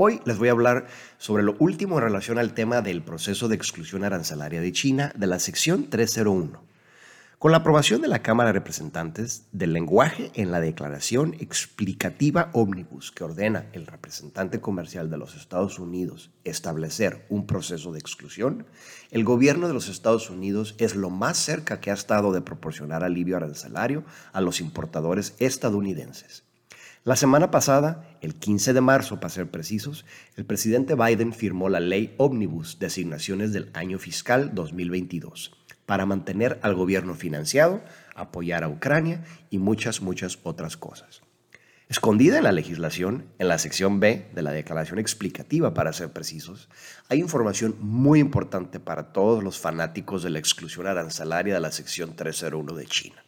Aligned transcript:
Hoy 0.00 0.20
les 0.24 0.38
voy 0.38 0.46
a 0.46 0.52
hablar 0.52 0.86
sobre 1.18 1.42
lo 1.42 1.56
último 1.58 1.98
en 1.98 2.04
relación 2.04 2.38
al 2.38 2.54
tema 2.54 2.82
del 2.82 3.02
proceso 3.02 3.48
de 3.48 3.56
exclusión 3.56 4.04
arancelaria 4.04 4.60
de 4.60 4.70
China 4.70 5.12
de 5.16 5.26
la 5.26 5.40
sección 5.40 5.90
301. 5.90 6.62
Con 7.40 7.50
la 7.50 7.58
aprobación 7.58 8.00
de 8.00 8.06
la 8.06 8.22
Cámara 8.22 8.50
de 8.50 8.60
Representantes 8.60 9.48
del 9.50 9.72
lenguaje 9.72 10.30
en 10.34 10.52
la 10.52 10.60
Declaración 10.60 11.34
Explicativa 11.40 12.50
Omnibus 12.52 13.10
que 13.10 13.24
ordena 13.24 13.66
el 13.72 13.88
representante 13.88 14.60
comercial 14.60 15.10
de 15.10 15.18
los 15.18 15.34
Estados 15.34 15.80
Unidos 15.80 16.30
establecer 16.44 17.26
un 17.28 17.48
proceso 17.48 17.90
de 17.90 17.98
exclusión, 17.98 18.66
el 19.10 19.24
gobierno 19.24 19.66
de 19.66 19.74
los 19.74 19.88
Estados 19.88 20.30
Unidos 20.30 20.76
es 20.78 20.94
lo 20.94 21.10
más 21.10 21.38
cerca 21.38 21.80
que 21.80 21.90
ha 21.90 21.94
estado 21.94 22.30
de 22.30 22.40
proporcionar 22.40 23.02
alivio 23.02 23.36
arancelario 23.36 24.04
a 24.32 24.40
los 24.40 24.60
importadores 24.60 25.34
estadounidenses. 25.40 26.44
La 27.08 27.16
semana 27.16 27.50
pasada, 27.50 28.04
el 28.20 28.34
15 28.34 28.74
de 28.74 28.82
marzo 28.82 29.18
para 29.18 29.30
ser 29.30 29.50
precisos, 29.50 30.04
el 30.36 30.44
presidente 30.44 30.94
Biden 30.94 31.32
firmó 31.32 31.70
la 31.70 31.80
ley 31.80 32.14
Omnibus 32.18 32.78
de 32.78 32.88
asignaciones 32.88 33.50
del 33.50 33.70
año 33.72 33.98
fiscal 33.98 34.54
2022 34.54 35.56
para 35.86 36.04
mantener 36.04 36.58
al 36.60 36.74
gobierno 36.74 37.14
financiado, 37.14 37.80
apoyar 38.14 38.62
a 38.62 38.68
Ucrania 38.68 39.24
y 39.48 39.56
muchas, 39.56 40.02
muchas 40.02 40.38
otras 40.42 40.76
cosas. 40.76 41.22
Escondida 41.88 42.36
en 42.36 42.44
la 42.44 42.52
legislación, 42.52 43.24
en 43.38 43.48
la 43.48 43.56
sección 43.56 44.00
B 44.00 44.28
de 44.34 44.42
la 44.42 44.52
declaración 44.52 44.98
explicativa 44.98 45.72
para 45.72 45.94
ser 45.94 46.12
precisos, 46.12 46.68
hay 47.08 47.20
información 47.20 47.74
muy 47.80 48.20
importante 48.20 48.80
para 48.80 49.14
todos 49.14 49.42
los 49.42 49.58
fanáticos 49.58 50.22
de 50.22 50.28
la 50.28 50.40
exclusión 50.40 50.86
arancelaria 50.86 51.54
de 51.54 51.60
la 51.60 51.72
sección 51.72 52.16
301 52.16 52.74
de 52.74 52.84
China. 52.84 53.24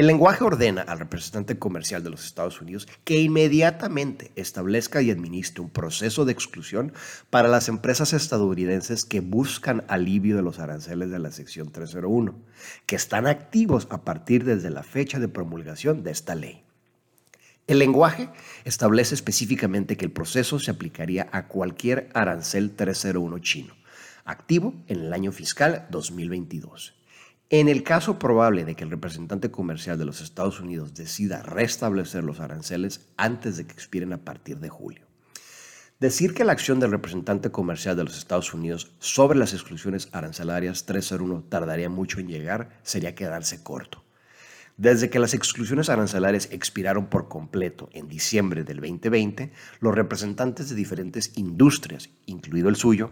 El 0.00 0.06
lenguaje 0.06 0.44
ordena 0.44 0.80
al 0.80 0.98
representante 0.98 1.58
comercial 1.58 2.02
de 2.02 2.08
los 2.08 2.24
Estados 2.24 2.62
Unidos 2.62 2.88
que 3.04 3.20
inmediatamente 3.20 4.32
establezca 4.34 5.02
y 5.02 5.10
administre 5.10 5.60
un 5.60 5.68
proceso 5.68 6.24
de 6.24 6.32
exclusión 6.32 6.94
para 7.28 7.48
las 7.48 7.68
empresas 7.68 8.14
estadounidenses 8.14 9.04
que 9.04 9.20
buscan 9.20 9.84
alivio 9.88 10.36
de 10.36 10.42
los 10.42 10.58
aranceles 10.58 11.10
de 11.10 11.18
la 11.18 11.30
sección 11.30 11.70
301, 11.70 12.34
que 12.86 12.96
están 12.96 13.26
activos 13.26 13.88
a 13.90 14.02
partir 14.02 14.44
desde 14.44 14.70
la 14.70 14.84
fecha 14.84 15.18
de 15.18 15.28
promulgación 15.28 16.02
de 16.02 16.12
esta 16.12 16.34
ley. 16.34 16.64
El 17.66 17.78
lenguaje 17.78 18.30
establece 18.64 19.14
específicamente 19.14 19.98
que 19.98 20.06
el 20.06 20.12
proceso 20.12 20.58
se 20.58 20.70
aplicaría 20.70 21.28
a 21.30 21.46
cualquier 21.46 22.08
arancel 22.14 22.74
301 22.74 23.38
chino, 23.40 23.74
activo 24.24 24.72
en 24.86 25.00
el 25.00 25.12
año 25.12 25.30
fiscal 25.30 25.88
2022 25.90 26.99
en 27.50 27.68
el 27.68 27.82
caso 27.82 28.16
probable 28.16 28.64
de 28.64 28.76
que 28.76 28.84
el 28.84 28.90
representante 28.90 29.50
comercial 29.50 29.98
de 29.98 30.04
los 30.04 30.20
Estados 30.20 30.60
Unidos 30.60 30.94
decida 30.94 31.42
restablecer 31.42 32.22
los 32.22 32.38
aranceles 32.38 33.08
antes 33.16 33.56
de 33.56 33.66
que 33.66 33.72
expiren 33.72 34.12
a 34.12 34.24
partir 34.24 34.60
de 34.60 34.68
julio. 34.68 35.04
Decir 35.98 36.32
que 36.32 36.44
la 36.44 36.52
acción 36.52 36.78
del 36.78 36.92
representante 36.92 37.50
comercial 37.50 37.96
de 37.96 38.04
los 38.04 38.16
Estados 38.16 38.54
Unidos 38.54 38.92
sobre 39.00 39.36
las 39.36 39.52
exclusiones 39.52 40.08
arancelarias 40.12 40.86
301 40.86 41.42
tardaría 41.48 41.90
mucho 41.90 42.20
en 42.20 42.28
llegar 42.28 42.78
sería 42.84 43.16
quedarse 43.16 43.64
corto. 43.64 44.04
Desde 44.76 45.10
que 45.10 45.18
las 45.18 45.34
exclusiones 45.34 45.90
arancelarias 45.90 46.48
expiraron 46.52 47.06
por 47.08 47.28
completo 47.28 47.90
en 47.92 48.08
diciembre 48.08 48.62
del 48.62 48.78
2020, 48.78 49.52
los 49.80 49.94
representantes 49.94 50.70
de 50.70 50.76
diferentes 50.76 51.36
industrias, 51.36 52.10
incluido 52.26 52.68
el 52.68 52.76
suyo, 52.76 53.10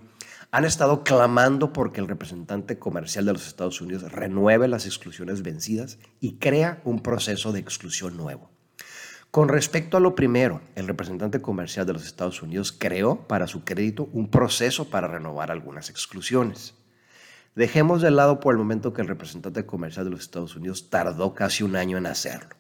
han 0.51 0.65
estado 0.65 1.05
clamando 1.05 1.73
porque 1.73 2.01
el 2.01 2.09
representante 2.09 2.79
comercial 2.79 3.27
de 3.27 3.35
los 3.35 3.47
Estados 3.47 3.81
Unidos 3.81 4.11
renueve 4.11 4.67
las 4.67 4.87
exclusiones 4.87 5.43
vencidas 5.43 5.99
y 6.21 6.37
crea 6.37 6.81
un 6.85 7.01
proceso 7.01 7.53
de 7.53 7.61
exclusión 7.61 8.17
nuevo. 8.17 8.51
Con 9.31 9.51
respecto 9.51 9.99
a 9.99 10.01
lo 10.01 10.15
primero, 10.15 10.63
el 10.75 10.87
representante 10.87 11.43
comercial 11.43 11.85
de 11.87 11.93
los 11.93 12.07
Estados 12.07 12.43
Unidos 12.43 12.73
creó 12.73 13.29
para 13.29 13.47
su 13.47 13.63
crédito 13.63 14.09
un 14.15 14.31
proceso 14.31 14.89
para 14.89 15.07
renovar 15.07 15.51
algunas 15.51 15.91
exclusiones. 15.91 16.75
Dejemos 17.55 18.01
de 18.01 18.11
lado 18.11 18.41
por 18.41 18.55
el 18.55 18.59
momento 18.59 18.95
que 18.95 19.03
el 19.03 19.09
representante 19.09 19.67
comercial 19.67 20.07
de 20.07 20.13
los 20.13 20.21
Estados 20.21 20.57
Unidos 20.57 20.89
tardó 20.89 21.35
casi 21.35 21.63
un 21.63 21.77
año 21.77 21.99
en 21.99 22.07
hacerlo. 22.07 22.57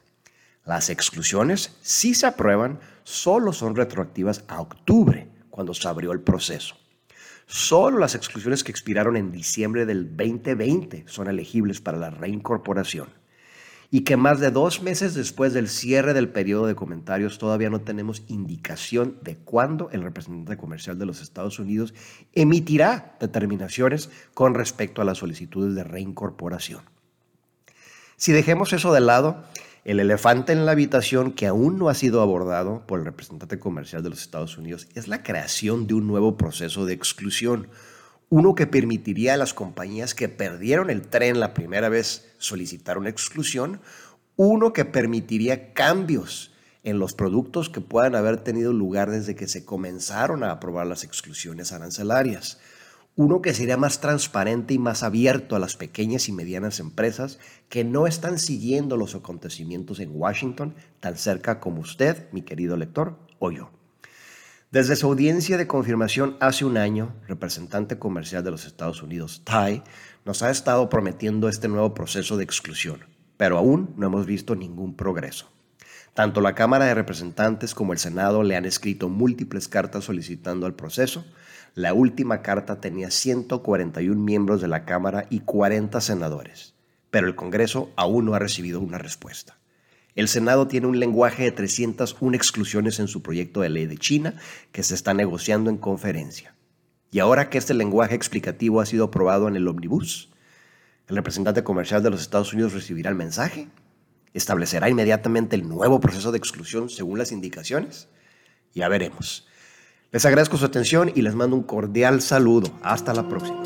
Las 0.66 0.90
exclusiones, 0.90 1.74
si 1.80 2.14
se 2.14 2.26
aprueban, 2.26 2.80
solo 3.02 3.54
son 3.54 3.74
retroactivas 3.74 4.44
a 4.48 4.60
octubre, 4.60 5.30
cuando 5.48 5.72
se 5.72 5.88
abrió 5.88 6.12
el 6.12 6.20
proceso. 6.20 6.76
Solo 7.50 7.98
las 7.98 8.14
exclusiones 8.14 8.62
que 8.62 8.70
expiraron 8.70 9.16
en 9.16 9.32
diciembre 9.32 9.86
del 9.86 10.14
2020 10.14 11.04
son 11.06 11.28
elegibles 11.28 11.80
para 11.80 11.96
la 11.96 12.10
reincorporación. 12.10 13.08
Y 13.90 14.02
que 14.02 14.18
más 14.18 14.38
de 14.38 14.50
dos 14.50 14.82
meses 14.82 15.14
después 15.14 15.54
del 15.54 15.70
cierre 15.70 16.12
del 16.12 16.28
periodo 16.28 16.66
de 16.66 16.74
comentarios 16.74 17.38
todavía 17.38 17.70
no 17.70 17.80
tenemos 17.80 18.22
indicación 18.28 19.16
de 19.22 19.38
cuándo 19.38 19.88
el 19.92 20.02
representante 20.02 20.58
comercial 20.58 20.98
de 20.98 21.06
los 21.06 21.22
Estados 21.22 21.58
Unidos 21.58 21.94
emitirá 22.34 23.16
determinaciones 23.18 24.10
con 24.34 24.54
respecto 24.54 25.00
a 25.00 25.06
las 25.06 25.16
solicitudes 25.16 25.74
de 25.74 25.84
reincorporación. 25.84 26.82
Si 28.16 28.32
dejemos 28.32 28.74
eso 28.74 28.92
de 28.92 29.00
lado, 29.00 29.42
el 29.88 30.00
elefante 30.00 30.52
en 30.52 30.66
la 30.66 30.72
habitación 30.72 31.32
que 31.32 31.46
aún 31.46 31.78
no 31.78 31.88
ha 31.88 31.94
sido 31.94 32.20
abordado 32.20 32.86
por 32.86 32.98
el 32.98 33.06
representante 33.06 33.58
comercial 33.58 34.02
de 34.02 34.10
los 34.10 34.20
Estados 34.20 34.58
Unidos 34.58 34.86
es 34.94 35.08
la 35.08 35.22
creación 35.22 35.86
de 35.86 35.94
un 35.94 36.06
nuevo 36.06 36.36
proceso 36.36 36.84
de 36.84 36.92
exclusión, 36.92 37.68
uno 38.28 38.54
que 38.54 38.66
permitiría 38.66 39.32
a 39.32 39.38
las 39.38 39.54
compañías 39.54 40.14
que 40.14 40.28
perdieron 40.28 40.90
el 40.90 41.08
tren 41.08 41.40
la 41.40 41.54
primera 41.54 41.88
vez 41.88 42.34
solicitar 42.36 42.98
una 42.98 43.08
exclusión, 43.08 43.80
uno 44.36 44.74
que 44.74 44.84
permitiría 44.84 45.72
cambios 45.72 46.52
en 46.84 46.98
los 46.98 47.14
productos 47.14 47.70
que 47.70 47.80
puedan 47.80 48.14
haber 48.14 48.36
tenido 48.36 48.74
lugar 48.74 49.10
desde 49.10 49.36
que 49.36 49.48
se 49.48 49.64
comenzaron 49.64 50.44
a 50.44 50.50
aprobar 50.50 50.86
las 50.86 51.02
exclusiones 51.02 51.72
arancelarias 51.72 52.60
uno 53.18 53.42
que 53.42 53.52
sería 53.52 53.76
más 53.76 54.00
transparente 54.00 54.74
y 54.74 54.78
más 54.78 55.02
abierto 55.02 55.56
a 55.56 55.58
las 55.58 55.74
pequeñas 55.74 56.28
y 56.28 56.32
medianas 56.32 56.78
empresas 56.78 57.40
que 57.68 57.82
no 57.82 58.06
están 58.06 58.38
siguiendo 58.38 58.96
los 58.96 59.16
acontecimientos 59.16 59.98
en 59.98 60.12
Washington 60.12 60.76
tan 61.00 61.16
cerca 61.16 61.58
como 61.58 61.80
usted, 61.80 62.30
mi 62.30 62.42
querido 62.42 62.76
lector, 62.76 63.18
o 63.40 63.50
yo. 63.50 63.72
Desde 64.70 64.94
su 64.94 65.08
audiencia 65.08 65.56
de 65.56 65.66
confirmación 65.66 66.36
hace 66.38 66.64
un 66.64 66.76
año, 66.76 67.12
representante 67.26 67.98
comercial 67.98 68.44
de 68.44 68.52
los 68.52 68.66
Estados 68.66 69.02
Unidos, 69.02 69.42
Tai, 69.44 69.82
nos 70.24 70.44
ha 70.44 70.50
estado 70.50 70.88
prometiendo 70.88 71.48
este 71.48 71.66
nuevo 71.66 71.94
proceso 71.94 72.36
de 72.36 72.44
exclusión, 72.44 73.00
pero 73.36 73.58
aún 73.58 73.94
no 73.96 74.06
hemos 74.06 74.26
visto 74.26 74.54
ningún 74.54 74.94
progreso. 74.94 75.50
Tanto 76.14 76.40
la 76.40 76.54
Cámara 76.54 76.84
de 76.84 76.94
Representantes 76.94 77.74
como 77.74 77.92
el 77.92 77.98
Senado 77.98 78.44
le 78.44 78.54
han 78.54 78.64
escrito 78.64 79.08
múltiples 79.08 79.66
cartas 79.66 80.04
solicitando 80.04 80.68
el 80.68 80.74
proceso, 80.74 81.24
la 81.78 81.94
última 81.94 82.42
carta 82.42 82.80
tenía 82.80 83.08
141 83.08 84.20
miembros 84.20 84.60
de 84.60 84.66
la 84.66 84.84
Cámara 84.84 85.28
y 85.30 85.38
40 85.38 86.00
senadores, 86.00 86.74
pero 87.12 87.28
el 87.28 87.36
Congreso 87.36 87.92
aún 87.94 88.24
no 88.24 88.34
ha 88.34 88.40
recibido 88.40 88.80
una 88.80 88.98
respuesta. 88.98 89.58
El 90.16 90.26
Senado 90.26 90.66
tiene 90.66 90.88
un 90.88 90.98
lenguaje 90.98 91.44
de 91.44 91.52
301 91.52 92.34
exclusiones 92.34 92.98
en 92.98 93.06
su 93.06 93.22
proyecto 93.22 93.60
de 93.60 93.68
ley 93.68 93.86
de 93.86 93.96
China 93.96 94.34
que 94.72 94.82
se 94.82 94.96
está 94.96 95.14
negociando 95.14 95.70
en 95.70 95.76
conferencia. 95.76 96.52
Y 97.12 97.20
ahora 97.20 97.48
que 97.48 97.58
este 97.58 97.74
lenguaje 97.74 98.16
explicativo 98.16 98.80
ha 98.80 98.86
sido 98.86 99.04
aprobado 99.04 99.46
en 99.46 99.54
el 99.54 99.68
Omnibus, 99.68 100.30
el 101.06 101.14
representante 101.14 101.62
comercial 101.62 102.02
de 102.02 102.10
los 102.10 102.22
Estados 102.22 102.52
Unidos 102.52 102.72
recibirá 102.72 103.08
el 103.08 103.14
mensaje, 103.14 103.68
establecerá 104.34 104.90
inmediatamente 104.90 105.54
el 105.54 105.68
nuevo 105.68 106.00
proceso 106.00 106.32
de 106.32 106.38
exclusión 106.38 106.90
según 106.90 107.18
las 107.18 107.30
indicaciones. 107.30 108.08
Ya 108.74 108.88
veremos. 108.88 109.46
Les 110.10 110.24
agradezco 110.24 110.56
su 110.56 110.64
atención 110.64 111.12
y 111.14 111.20
les 111.20 111.34
mando 111.34 111.54
un 111.54 111.62
cordial 111.62 112.22
saludo. 112.22 112.70
Hasta 112.82 113.12
la 113.12 113.28
próxima. 113.28 113.62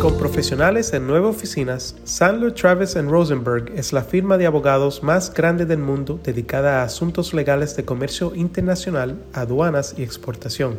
Con 0.00 0.16
profesionales 0.16 0.92
en 0.92 1.08
nueve 1.08 1.26
oficinas, 1.26 1.96
Sandler 2.04 2.52
Travis 2.52 2.94
Rosenberg 2.94 3.72
es 3.74 3.92
la 3.92 4.02
firma 4.02 4.38
de 4.38 4.46
abogados 4.46 5.02
más 5.02 5.34
grande 5.34 5.66
del 5.66 5.78
mundo 5.78 6.20
dedicada 6.22 6.80
a 6.80 6.84
asuntos 6.84 7.34
legales 7.34 7.74
de 7.74 7.84
comercio 7.84 8.32
internacional, 8.36 9.20
aduanas 9.32 9.96
y 9.98 10.04
exportación. 10.04 10.78